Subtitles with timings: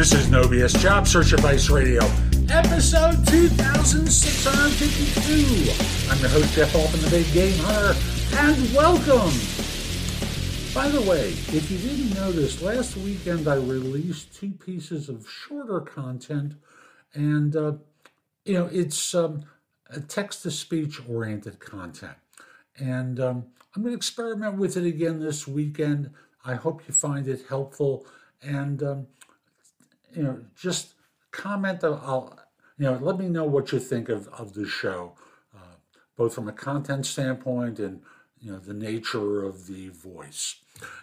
[0.00, 2.00] This is No BS Job Search Advice Radio,
[2.48, 6.10] episode 2652.
[6.10, 7.94] I'm your host, Jeff Altman, the Big Game Hunter,
[8.38, 9.30] and welcome.
[10.72, 15.82] By the way, if you didn't notice, last weekend I released two pieces of shorter
[15.82, 16.54] content,
[17.12, 17.72] and uh,
[18.46, 19.44] you know it's um,
[20.08, 22.16] text to speech oriented content,
[22.78, 23.44] and um,
[23.76, 26.08] I'm going to experiment with it again this weekend.
[26.42, 28.06] I hope you find it helpful,
[28.40, 29.06] and um,
[30.14, 30.94] you know, just
[31.30, 31.84] comment.
[31.84, 32.38] I'll,
[32.78, 35.12] you know, let me know what you think of, of the show,
[35.54, 35.76] uh,
[36.16, 38.00] both from a content standpoint and,
[38.40, 40.56] you know, the nature of the voice.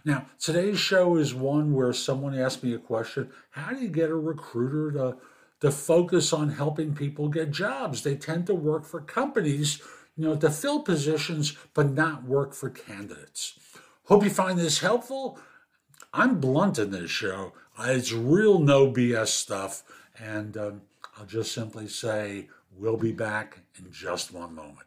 [0.04, 4.10] Now, today's show is one where someone asked me a question How do you get
[4.10, 5.18] a recruiter to,
[5.62, 8.02] to focus on helping people get jobs?
[8.02, 9.82] They tend to work for companies,
[10.16, 13.60] you know, to fill positions, but not work for candidates.
[14.06, 15.38] Hope you find this helpful.
[16.14, 17.54] I'm blunt in this show.
[17.80, 19.84] It's real no BS stuff.
[20.20, 20.82] And um,
[21.18, 24.87] I'll just simply say, we'll be back in just one moment.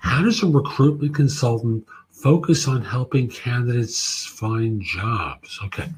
[0.00, 5.58] How does a recruitment consultant focus on helping candidates find jobs?
[5.64, 5.88] Okay.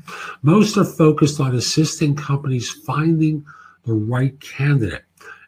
[0.42, 3.44] Most are focused on assisting companies finding
[3.84, 5.04] the right candidate.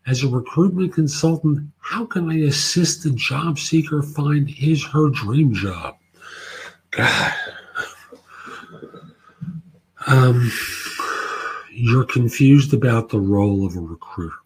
[0.06, 5.54] As a recruitment consultant, how can I assist a job seeker find his her dream
[5.54, 5.96] job?
[6.90, 7.34] God.
[10.06, 10.52] Um,
[11.72, 14.36] you're confused about the role of a recruiter.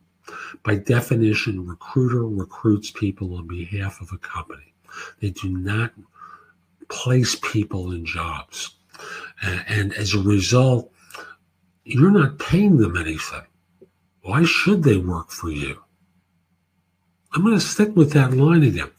[0.62, 4.74] By definition, recruiter recruits people on behalf of a company.
[5.20, 5.92] They do not
[6.88, 8.76] place people in jobs.
[9.42, 10.92] And as a result,
[11.84, 13.42] you're not paying them anything.
[14.22, 15.78] Why should they work for you?
[17.32, 18.90] I'm going to stick with that line again.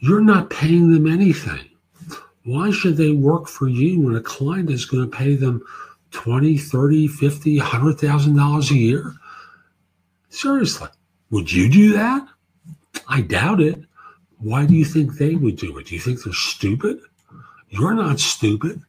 [0.00, 1.70] You're not paying them anything.
[2.44, 5.62] Why should they work for you when a client is going to pay them
[6.10, 9.14] 20, 30, 50, $100,000 a year?
[10.36, 10.88] Seriously,
[11.30, 12.28] would you do that?
[13.08, 13.80] I doubt it.
[14.36, 15.86] Why do you think they would do it?
[15.86, 16.98] Do you think they're stupid?
[17.70, 18.82] You're not stupid.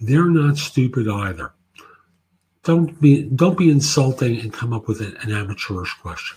[0.00, 1.52] They're not stupid either.
[2.64, 6.36] Don't be don't be insulting and come up with an, amateurish question.